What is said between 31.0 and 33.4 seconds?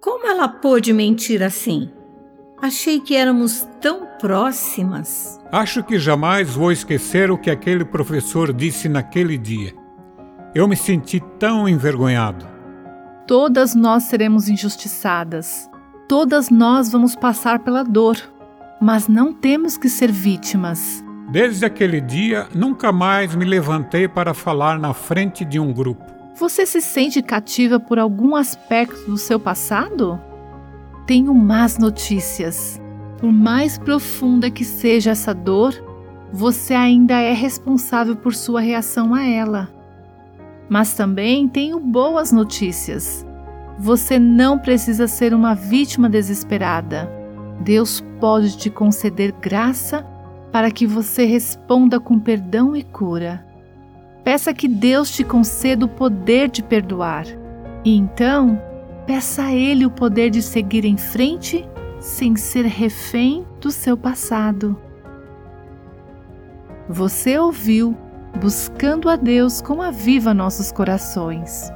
tenho más notícias. Por